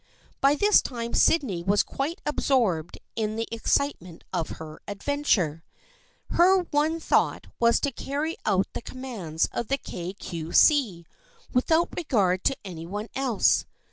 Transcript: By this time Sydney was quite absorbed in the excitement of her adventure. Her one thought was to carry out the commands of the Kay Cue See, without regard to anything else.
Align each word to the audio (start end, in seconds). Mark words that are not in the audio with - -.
By 0.39 0.55
this 0.55 0.81
time 0.81 1.13
Sydney 1.13 1.61
was 1.61 1.83
quite 1.83 2.21
absorbed 2.25 2.97
in 3.15 3.35
the 3.35 3.47
excitement 3.51 4.23
of 4.33 4.49
her 4.57 4.79
adventure. 4.87 5.63
Her 6.31 6.61
one 6.63 6.99
thought 6.99 7.45
was 7.59 7.79
to 7.81 7.91
carry 7.91 8.35
out 8.43 8.65
the 8.73 8.81
commands 8.81 9.47
of 9.51 9.67
the 9.67 9.77
Kay 9.77 10.13
Cue 10.13 10.53
See, 10.53 11.05
without 11.53 11.89
regard 11.95 12.43
to 12.45 12.57
anything 12.65 13.09
else. 13.13 13.65